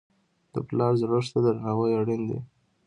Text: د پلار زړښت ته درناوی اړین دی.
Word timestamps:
د 0.53 0.55
پلار 0.67 0.93
زړښت 1.01 1.29
ته 1.33 1.39
درناوی 1.45 1.91
اړین 1.99 2.21
دی. 2.29 2.39